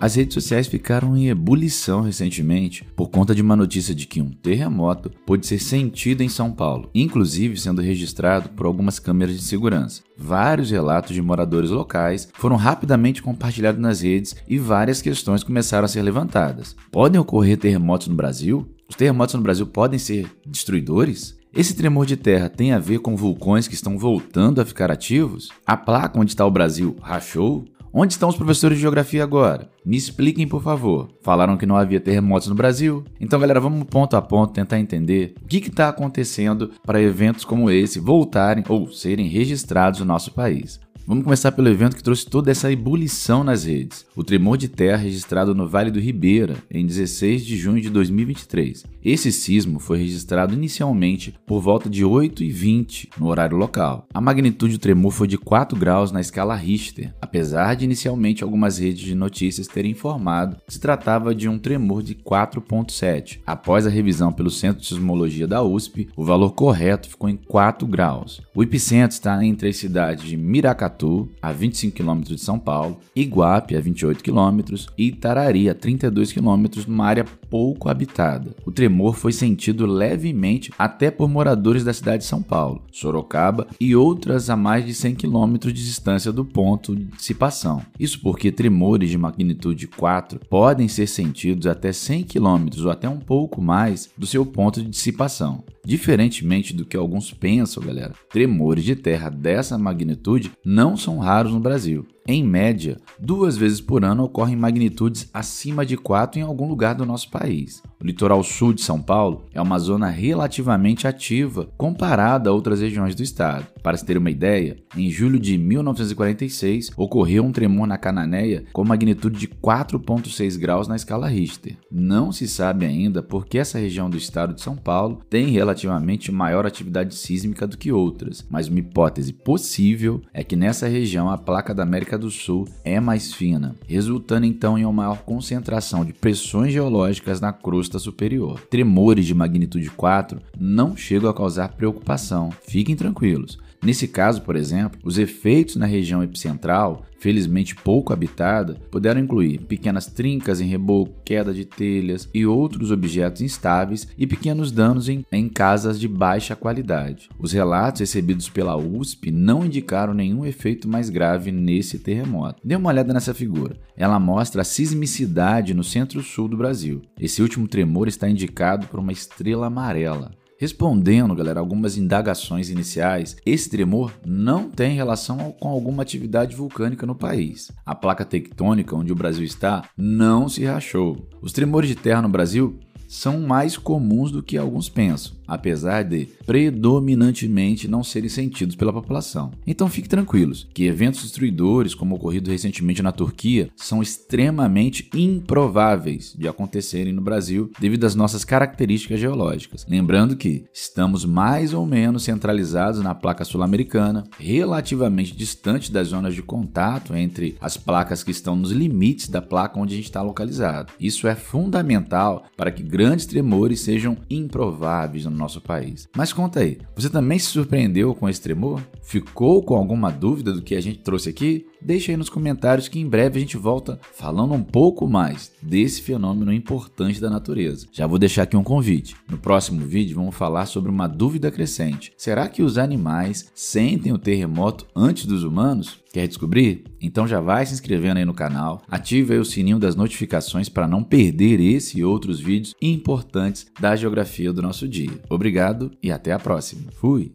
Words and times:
As 0.00 0.14
redes 0.14 0.32
sociais 0.32 0.66
ficaram 0.66 1.14
em 1.14 1.28
ebulição 1.28 2.00
recentemente 2.00 2.86
por 2.96 3.10
conta 3.10 3.34
de 3.34 3.42
uma 3.42 3.54
notícia 3.54 3.94
de 3.94 4.06
que 4.06 4.22
um 4.22 4.30
terremoto 4.30 5.10
pôde 5.26 5.46
ser 5.46 5.58
sentido 5.58 6.22
em 6.22 6.28
São 6.28 6.50
Paulo, 6.50 6.88
inclusive 6.94 7.60
sendo 7.60 7.82
registrado 7.82 8.48
por 8.48 8.64
algumas 8.64 8.98
câmeras 8.98 9.36
de 9.36 9.42
segurança. 9.42 10.00
Vários 10.16 10.70
relatos 10.70 11.12
de 11.14 11.20
moradores 11.20 11.68
locais 11.68 12.30
foram 12.32 12.56
rapidamente 12.56 13.22
compartilhados 13.22 13.78
nas 13.78 14.00
redes 14.00 14.34
e 14.48 14.58
várias 14.58 15.02
questões 15.02 15.44
começaram 15.44 15.84
a 15.84 15.88
ser 15.88 16.00
levantadas. 16.00 16.74
Podem 16.90 17.20
ocorrer 17.20 17.58
terremotos 17.58 18.08
no 18.08 18.14
Brasil? 18.14 18.66
Os 18.88 18.96
terremotos 18.96 19.34
no 19.34 19.42
Brasil 19.42 19.66
podem 19.66 19.98
ser 19.98 20.26
destruidores? 20.46 21.38
Esse 21.54 21.74
tremor 21.74 22.06
de 22.06 22.16
terra 22.16 22.48
tem 22.48 22.72
a 22.72 22.78
ver 22.78 23.00
com 23.00 23.16
vulcões 23.16 23.68
que 23.68 23.74
estão 23.74 23.98
voltando 23.98 24.62
a 24.62 24.64
ficar 24.64 24.90
ativos? 24.90 25.50
A 25.66 25.76
placa 25.76 26.18
onde 26.18 26.30
está 26.30 26.46
o 26.46 26.50
Brasil 26.50 26.96
rachou? 27.02 27.66
Onde 27.92 28.12
estão 28.12 28.28
os 28.28 28.36
professores 28.36 28.78
de 28.78 28.82
geografia 28.82 29.22
agora? 29.24 29.68
Me 29.84 29.96
expliquem, 29.96 30.46
por 30.46 30.62
favor. 30.62 31.08
Falaram 31.22 31.56
que 31.56 31.66
não 31.66 31.76
havia 31.76 31.98
terremotos 31.98 32.46
no 32.46 32.54
Brasil? 32.54 33.04
Então, 33.20 33.40
galera, 33.40 33.58
vamos 33.60 33.84
ponto 33.84 34.16
a 34.16 34.22
ponto 34.22 34.52
tentar 34.52 34.78
entender 34.78 35.34
o 35.42 35.46
que 35.46 35.56
está 35.56 35.88
acontecendo 35.88 36.70
para 36.86 37.02
eventos 37.02 37.44
como 37.44 37.68
esse 37.68 37.98
voltarem 37.98 38.62
ou 38.68 38.92
serem 38.92 39.26
registrados 39.26 39.98
no 39.98 40.06
nosso 40.06 40.30
país. 40.32 40.78
Vamos 41.10 41.24
começar 41.24 41.50
pelo 41.50 41.68
evento 41.68 41.96
que 41.96 42.04
trouxe 42.04 42.24
toda 42.24 42.52
essa 42.52 42.70
ebulição 42.70 43.42
nas 43.42 43.64
redes. 43.64 44.06
O 44.14 44.22
tremor 44.22 44.56
de 44.56 44.68
terra 44.68 44.98
registrado 44.98 45.56
no 45.56 45.66
Vale 45.66 45.90
do 45.90 45.98
Ribeira 45.98 46.54
em 46.70 46.86
16 46.86 47.44
de 47.44 47.56
junho 47.56 47.80
de 47.80 47.90
2023. 47.90 48.86
Esse 49.04 49.32
sismo 49.32 49.80
foi 49.80 49.98
registrado 49.98 50.54
inicialmente 50.54 51.34
por 51.44 51.60
volta 51.60 51.90
de 51.90 52.04
8 52.04 52.44
e 52.44 52.50
20 52.52 53.10
no 53.18 53.26
horário 53.26 53.56
local. 53.56 54.06
A 54.14 54.20
magnitude 54.20 54.74
do 54.74 54.80
tremor 54.80 55.10
foi 55.10 55.26
de 55.26 55.36
4 55.36 55.76
graus 55.76 56.12
na 56.12 56.20
escala 56.20 56.54
Richter, 56.54 57.12
apesar 57.20 57.74
de 57.74 57.86
inicialmente 57.86 58.44
algumas 58.44 58.78
redes 58.78 59.00
de 59.00 59.16
notícias 59.16 59.66
terem 59.66 59.90
informado 59.90 60.58
que 60.64 60.74
se 60.74 60.78
tratava 60.78 61.34
de 61.34 61.48
um 61.48 61.58
tremor 61.58 62.04
de 62.04 62.14
4.7. 62.14 63.40
Após 63.44 63.84
a 63.84 63.90
revisão 63.90 64.32
pelo 64.32 64.48
Centro 64.48 64.80
de 64.80 64.86
Sismologia 64.86 65.48
da 65.48 65.60
USP, 65.60 66.08
o 66.14 66.24
valor 66.24 66.52
correto 66.52 67.08
ficou 67.08 67.28
em 67.28 67.36
4 67.36 67.84
graus. 67.88 68.40
O 68.54 68.62
epicentro 68.62 69.16
está 69.16 69.44
entre 69.44 69.70
as 69.70 69.76
cidades 69.76 70.22
de 70.22 70.36
Miracatu 70.36 70.99
a 71.40 71.52
25 71.52 71.96
km 71.96 72.20
de 72.20 72.38
São 72.38 72.58
Paulo, 72.58 72.98
Iguape, 73.14 73.76
a 73.76 73.80
28 73.80 74.22
km 74.22 74.60
e 74.96 75.08
Itarari, 75.08 75.68
a 75.68 75.74
32 75.74 76.32
km, 76.32 76.66
numa 76.86 77.06
área 77.06 77.24
pouco 77.24 77.88
habitada. 77.88 78.54
O 78.64 78.70
tremor 78.70 79.14
foi 79.14 79.32
sentido 79.32 79.86
levemente 79.86 80.72
até 80.78 81.10
por 81.10 81.28
moradores 81.28 81.84
da 81.84 81.92
cidade 81.92 82.22
de 82.22 82.28
São 82.28 82.42
Paulo, 82.42 82.82
Sorocaba 82.92 83.66
e 83.80 83.96
outras 83.96 84.48
a 84.48 84.56
mais 84.56 84.86
de 84.86 84.94
100 84.94 85.16
km 85.16 85.56
de 85.58 85.72
distância 85.72 86.32
do 86.32 86.44
ponto 86.44 86.94
de 86.94 87.04
dissipação. 87.04 87.82
Isso 87.98 88.20
porque 88.20 88.52
tremores 88.52 89.10
de 89.10 89.18
magnitude 89.18 89.86
4 89.88 90.40
podem 90.48 90.88
ser 90.88 91.06
sentidos 91.06 91.66
até 91.66 91.92
100 91.92 92.24
km 92.24 92.68
ou 92.84 92.90
até 92.90 93.08
um 93.08 93.18
pouco 93.18 93.60
mais 93.60 94.08
do 94.16 94.26
seu 94.26 94.46
ponto 94.46 94.82
de 94.82 94.88
dissipação. 94.88 95.64
Diferentemente 95.84 96.74
do 96.74 96.84
que 96.84 96.96
alguns 96.96 97.32
pensam, 97.32 97.82
galera, 97.82 98.14
tremores 98.30 98.84
de 98.84 98.94
terra 98.94 99.30
dessa 99.30 99.78
magnitude 99.78 100.52
não 100.64 100.96
são 100.96 101.18
raros 101.18 101.52
no 101.52 101.60
Brasil. 101.60 102.06
Em 102.26 102.44
média, 102.44 102.96
duas 103.18 103.56
vezes 103.56 103.80
por 103.80 104.04
ano 104.04 104.24
ocorrem 104.24 104.54
magnitudes 104.54 105.28
acima 105.32 105.84
de 105.84 105.96
4 105.96 106.38
em 106.38 106.42
algum 106.42 106.68
lugar 106.68 106.94
do 106.94 107.06
nosso 107.06 107.30
país. 107.30 107.82
O 108.00 108.06
litoral 108.06 108.42
sul 108.42 108.72
de 108.72 108.82
São 108.82 109.00
Paulo 109.02 109.44
é 109.52 109.60
uma 109.60 109.78
zona 109.78 110.08
relativamente 110.08 111.06
ativa 111.06 111.68
comparada 111.76 112.48
a 112.48 112.52
outras 112.52 112.80
regiões 112.80 113.14
do 113.14 113.22
estado. 113.22 113.66
Para 113.82 113.96
se 113.96 114.04
ter 114.04 114.16
uma 114.16 114.30
ideia, 114.30 114.76
em 114.96 115.10
julho 115.10 115.38
de 115.38 115.56
1946 115.58 116.90
ocorreu 116.96 117.44
um 117.44 117.52
tremor 117.52 117.86
na 117.86 117.98
Cananéia 117.98 118.64
com 118.72 118.84
magnitude 118.84 119.38
de 119.38 119.48
4,6 119.48 120.58
graus 120.58 120.86
na 120.86 120.96
escala 120.96 121.28
Richter. 121.28 121.76
Não 121.90 122.30
se 122.32 122.46
sabe 122.46 122.86
ainda 122.86 123.22
por 123.22 123.46
que 123.46 123.58
essa 123.58 123.78
região 123.78 124.08
do 124.08 124.16
estado 124.16 124.54
de 124.54 124.62
São 124.62 124.76
Paulo 124.76 125.20
tem 125.28 125.48
relativamente 125.48 126.30
maior 126.30 126.66
atividade 126.66 127.14
sísmica 127.14 127.66
do 127.66 127.78
que 127.78 127.90
outras, 127.92 128.46
mas 128.50 128.68
uma 128.68 128.78
hipótese 128.78 129.32
possível 129.32 130.22
é 130.32 130.44
que 130.44 130.56
nessa 130.56 130.86
região 130.86 131.28
a 131.30 131.38
placa 131.38 131.74
da 131.74 131.82
América 131.82 132.09
do 132.18 132.30
Sul 132.30 132.68
é 132.84 133.00
mais 133.00 133.32
fina, 133.32 133.74
resultando 133.86 134.46
então 134.46 134.78
em 134.78 134.84
uma 134.84 134.92
maior 134.92 135.22
concentração 135.22 136.04
de 136.04 136.12
pressões 136.12 136.72
geológicas 136.72 137.40
na 137.40 137.52
crosta 137.52 137.98
superior. 137.98 138.60
Tremores 138.70 139.26
de 139.26 139.34
magnitude 139.34 139.90
4 139.90 140.40
não 140.58 140.96
chegam 140.96 141.30
a 141.30 141.34
causar 141.34 141.68
preocupação, 141.68 142.50
fiquem 142.66 142.96
tranquilos. 142.96 143.58
Nesse 143.82 144.06
caso, 144.06 144.42
por 144.42 144.56
exemplo, 144.56 145.00
os 145.02 145.16
efeitos 145.16 145.76
na 145.76 145.86
região 145.86 146.22
epicentral, 146.22 147.06
felizmente 147.18 147.74
pouco 147.74 148.12
habitada, 148.12 148.74
puderam 148.90 149.20
incluir 149.20 149.60
pequenas 149.60 150.06
trincas 150.06 150.60
em 150.60 150.66
reboco, 150.66 151.14
queda 151.24 151.52
de 151.52 151.64
telhas 151.64 152.28
e 152.34 152.44
outros 152.44 152.90
objetos 152.90 153.40
instáveis 153.40 154.06
e 154.18 154.26
pequenos 154.26 154.70
danos 154.70 155.08
em, 155.08 155.24
em 155.32 155.48
casas 155.48 155.98
de 155.98 156.06
baixa 156.06 156.54
qualidade. 156.54 157.30
Os 157.38 157.52
relatos 157.52 158.00
recebidos 158.00 158.48
pela 158.48 158.76
USP 158.76 159.30
não 159.30 159.64
indicaram 159.64 160.12
nenhum 160.12 160.44
efeito 160.44 160.86
mais 160.86 161.08
grave 161.08 161.50
nesse 161.50 161.98
terremoto. 161.98 162.60
Dê 162.62 162.76
uma 162.76 162.90
olhada 162.90 163.14
nessa 163.14 163.32
figura. 163.32 163.76
Ela 163.96 164.20
mostra 164.20 164.62
a 164.62 164.64
sismicidade 164.64 165.72
no 165.72 165.84
centro-sul 165.84 166.48
do 166.48 166.56
Brasil. 166.56 167.02
Esse 167.18 167.40
último 167.40 167.66
tremor 167.66 168.08
está 168.08 168.28
indicado 168.28 168.86
por 168.88 169.00
uma 169.00 169.12
estrela 169.12 169.66
amarela. 169.66 170.32
Respondendo, 170.60 171.34
galera, 171.34 171.58
algumas 171.58 171.96
indagações 171.96 172.68
iniciais, 172.68 173.34
esse 173.46 173.70
tremor 173.70 174.12
não 174.26 174.68
tem 174.68 174.94
relação 174.94 175.54
com 175.58 175.70
alguma 175.70 176.02
atividade 176.02 176.54
vulcânica 176.54 177.06
no 177.06 177.14
país. 177.14 177.72
A 177.86 177.94
placa 177.94 178.26
tectônica 178.26 178.94
onde 178.94 179.10
o 179.10 179.14
Brasil 179.14 179.42
está 179.42 179.88
não 179.96 180.50
se 180.50 180.62
rachou. 180.66 181.26
Os 181.40 181.54
tremores 181.54 181.88
de 181.88 181.94
terra 181.94 182.20
no 182.20 182.28
Brasil 182.28 182.78
são 183.08 183.40
mais 183.40 183.78
comuns 183.78 184.30
do 184.30 184.42
que 184.42 184.58
alguns 184.58 184.90
pensam, 184.90 185.32
apesar 185.50 186.04
de 186.04 186.28
predominantemente 186.46 187.88
não 187.88 188.04
serem 188.04 188.28
sentidos 188.28 188.76
pela 188.76 188.92
população. 188.92 189.50
Então 189.66 189.88
fique 189.88 190.08
tranquilos 190.08 190.68
que 190.72 190.84
eventos 190.84 191.22
destruidores, 191.22 191.94
como 191.94 192.14
ocorrido 192.14 192.50
recentemente 192.50 193.02
na 193.02 193.10
Turquia, 193.10 193.68
são 193.76 194.00
extremamente 194.00 195.10
improváveis 195.14 196.34
de 196.38 196.46
acontecerem 196.46 197.12
no 197.12 197.20
Brasil 197.20 197.70
devido 197.80 198.04
às 198.04 198.14
nossas 198.14 198.44
características 198.44 199.18
geológicas. 199.18 199.84
Lembrando 199.88 200.36
que 200.36 200.64
estamos 200.72 201.24
mais 201.24 201.74
ou 201.74 201.84
menos 201.84 202.22
centralizados 202.22 203.02
na 203.02 203.14
placa 203.14 203.44
sul-americana, 203.44 204.24
relativamente 204.38 205.36
distante 205.36 205.90
das 205.90 206.08
zonas 206.08 206.34
de 206.34 206.42
contato 206.42 207.14
entre 207.16 207.56
as 207.60 207.76
placas 207.76 208.22
que 208.22 208.30
estão 208.30 208.54
nos 208.54 208.70
limites 208.70 209.28
da 209.28 209.42
placa 209.42 209.80
onde 209.80 209.94
a 209.94 209.96
gente 209.96 210.06
está 210.06 210.22
localizado. 210.22 210.92
Isso 211.00 211.26
é 211.26 211.34
fundamental 211.34 212.44
para 212.56 212.70
que 212.70 212.82
grandes 212.82 213.26
tremores 213.26 213.80
sejam 213.80 214.16
improváveis 214.28 215.24
no 215.24 215.39
nosso 215.40 215.60
país. 215.60 216.08
Mas 216.16 216.32
conta 216.32 216.60
aí, 216.60 216.78
você 216.94 217.08
também 217.08 217.38
se 217.38 217.46
surpreendeu 217.46 218.14
com 218.14 218.28
esse 218.28 218.40
tremor? 218.40 218.82
Ficou 219.02 219.62
com 219.62 219.74
alguma 219.74 220.10
dúvida 220.10 220.52
do 220.52 220.62
que 220.62 220.74
a 220.74 220.80
gente 220.80 221.00
trouxe 221.00 221.30
aqui? 221.30 221.66
Deixa 221.82 222.12
aí 222.12 222.16
nos 222.16 222.28
comentários 222.28 222.88
que 222.88 223.00
em 223.00 223.08
breve 223.08 223.38
a 223.38 223.40
gente 223.40 223.56
volta 223.56 223.98
falando 224.14 224.54
um 224.54 224.62
pouco 224.62 225.08
mais 225.08 225.52
desse 225.62 226.02
fenômeno 226.02 226.52
importante 226.52 227.20
da 227.20 227.30
natureza. 227.30 227.86
Já 227.92 228.06
vou 228.06 228.18
deixar 228.18 228.42
aqui 228.42 228.56
um 228.56 228.62
convite. 228.62 229.16
No 229.28 229.38
próximo 229.38 229.84
vídeo 229.86 230.16
vamos 230.16 230.34
falar 230.34 230.66
sobre 230.66 230.90
uma 230.90 231.06
dúvida 231.06 231.50
crescente. 231.50 232.12
Será 232.16 232.48
que 232.48 232.62
os 232.62 232.76
animais 232.76 233.50
sentem 233.54 234.12
o 234.12 234.18
terremoto 234.18 234.86
antes 234.94 235.24
dos 235.24 235.42
humanos? 235.42 236.00
Quer 236.12 236.26
descobrir? 236.26 236.84
Então 237.00 237.26
já 237.26 237.40
vai 237.40 237.64
se 237.64 237.72
inscrevendo 237.72 238.18
aí 238.18 238.24
no 238.24 238.34
canal, 238.34 238.82
ative 238.88 239.34
aí 239.34 239.38
o 239.38 239.44
sininho 239.44 239.78
das 239.78 239.94
notificações 239.94 240.68
para 240.68 240.88
não 240.88 241.04
perder 241.04 241.60
esse 241.60 241.98
e 241.98 242.04
outros 242.04 242.40
vídeos 242.40 242.74
importantes 242.82 243.66
da 243.78 243.94
geografia 243.94 244.52
do 244.52 244.60
nosso 244.60 244.88
dia. 244.88 245.20
Obrigado 245.28 245.90
e 246.02 246.10
até 246.10 246.32
a 246.32 246.38
próxima. 246.38 246.90
Fui! 246.92 247.32